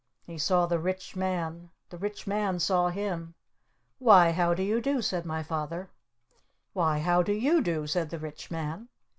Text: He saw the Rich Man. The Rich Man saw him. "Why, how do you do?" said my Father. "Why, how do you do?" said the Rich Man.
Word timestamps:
He 0.23 0.39
saw 0.39 0.65
the 0.65 0.79
Rich 0.79 1.15
Man. 1.15 1.69
The 1.91 1.97
Rich 1.99 2.25
Man 2.25 2.57
saw 2.57 2.89
him. 2.89 3.35
"Why, 3.99 4.31
how 4.31 4.55
do 4.55 4.63
you 4.63 4.81
do?" 4.81 4.99
said 4.99 5.27
my 5.27 5.43
Father. 5.43 5.91
"Why, 6.73 6.97
how 6.97 7.21
do 7.21 7.33
you 7.33 7.61
do?" 7.61 7.85
said 7.85 8.09
the 8.09 8.17
Rich 8.17 8.49
Man. 8.49 8.89